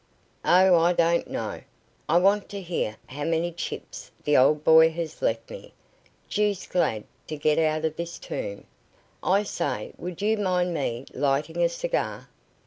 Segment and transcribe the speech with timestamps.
[0.43, 1.61] "Oh, I don't know.
[2.09, 5.73] I want to hear how many chips the old boy has left me.
[6.27, 8.65] Deuced glad to get out of this tomb.
[9.21, 12.29] I say, would you mind me lighting a cigar?"